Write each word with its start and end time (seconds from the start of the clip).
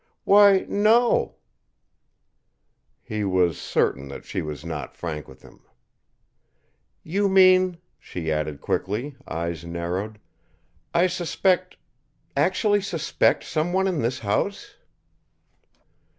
"Why, 0.23 0.65
no!" 0.67 1.35
He 3.03 3.23
was 3.23 3.61
certain 3.61 4.07
that 4.07 4.25
she 4.25 4.41
was 4.41 4.65
not 4.65 4.95
frank 4.95 5.27
with 5.27 5.43
him. 5.43 5.61
"You 7.03 7.29
mean," 7.29 7.77
she 7.99 8.31
added 8.31 8.61
quickly, 8.61 9.15
eyes 9.27 9.63
narrowed, 9.63 10.17
"I 10.91 11.05
suspect 11.05 11.77
actually 12.35 12.81
suspect 12.81 13.43
some 13.43 13.73
one 13.73 13.85
in 13.87 14.01
this 14.01 14.17
house?" 14.17 14.73